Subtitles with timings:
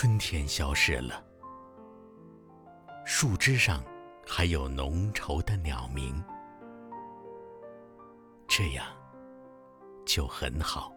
[0.00, 1.22] 春天消失了，
[3.04, 3.84] 树枝上
[4.26, 6.24] 还有浓稠的鸟鸣，
[8.48, 8.86] 这样
[10.06, 10.90] 就很好。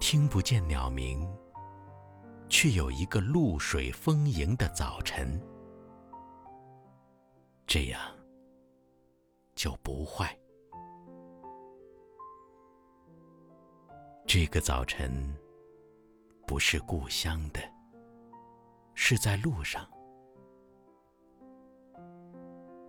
[0.00, 1.24] 听不见鸟鸣，
[2.48, 5.40] 却有一个露水丰盈的早晨，
[7.64, 8.00] 这样
[9.54, 10.36] 就不坏。
[14.38, 15.10] 这个早晨
[16.46, 17.60] 不是故乡的，
[18.92, 19.88] 是在路上，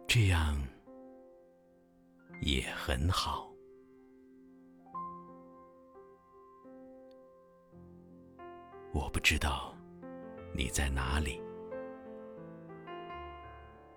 [0.05, 0.61] 这样
[2.41, 3.49] 也很好。
[8.93, 9.73] 我不知道
[10.53, 11.41] 你在哪里，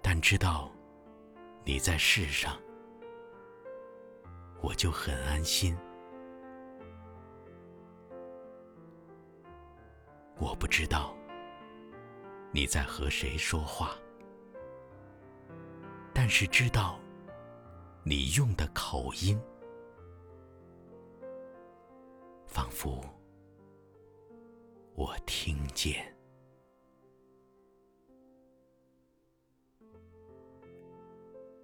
[0.00, 0.70] 但知道
[1.64, 2.56] 你在世上，
[4.62, 5.76] 我就很安心。
[10.40, 11.14] 我不知道
[12.50, 13.94] 你在和谁说话，
[16.14, 16.98] 但是知道
[18.02, 19.38] 你用的口音，
[22.46, 23.04] 仿佛。
[24.94, 26.16] 我听见，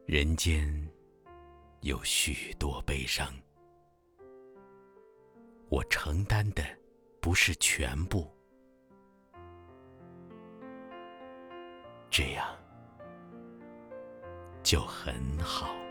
[0.04, 0.70] 人间
[1.80, 3.34] 有许多悲伤，
[5.70, 6.62] 我承担的
[7.22, 8.30] 不是全部，
[12.16, 12.46] 这样
[14.62, 15.85] 就很好。